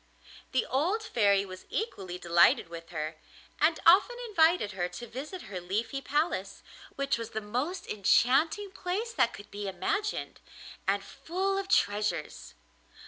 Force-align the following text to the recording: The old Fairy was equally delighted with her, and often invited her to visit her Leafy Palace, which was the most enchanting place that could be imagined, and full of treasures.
The 0.51 0.65
old 0.65 1.03
Fairy 1.03 1.45
was 1.45 1.67
equally 1.69 2.17
delighted 2.17 2.69
with 2.69 2.89
her, 2.89 3.17
and 3.59 3.79
often 3.85 4.17
invited 4.27 4.71
her 4.71 4.89
to 4.89 5.05
visit 5.05 5.43
her 5.43 5.61
Leafy 5.61 6.01
Palace, 6.01 6.63
which 6.95 7.19
was 7.19 7.29
the 7.37 7.39
most 7.39 7.85
enchanting 7.85 8.71
place 8.71 9.13
that 9.13 9.31
could 9.31 9.51
be 9.51 9.67
imagined, 9.67 10.39
and 10.87 11.03
full 11.03 11.55
of 11.55 11.67
treasures. 11.67 12.55